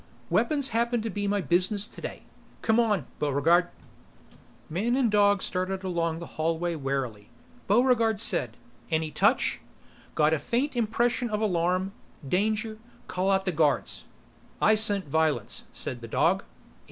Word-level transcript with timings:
Weapons 0.31 0.69
happen 0.69 1.03
to 1.03 1.11
be 1.11 1.27
my 1.27 1.41
business 1.41 1.85
today. 1.85 2.23
Come 2.63 2.79
on, 2.79 3.05
Buregarde." 3.19 3.67
Man 4.67 4.95
and 4.95 5.11
dog 5.11 5.43
started 5.43 5.83
along 5.83 6.17
the 6.17 6.25
hallway 6.41 6.73
warily. 6.73 7.29
Buregarde 7.67 8.17
said, 8.19 8.57
"Any 8.89 9.11
touch?" 9.11 9.61
"Got 10.15 10.33
a 10.33 10.39
faint 10.39 10.75
impression 10.75 11.29
of 11.29 11.39
alarm, 11.39 11.91
danger, 12.27 12.79
call 13.07 13.29
out 13.29 13.45
the 13.45 13.51
guards." 13.51 14.05
"I 14.59 14.73
scent 14.73 15.05
violence," 15.07 15.65
said 15.71 16.01
the 16.01 16.07
dog. 16.07 16.45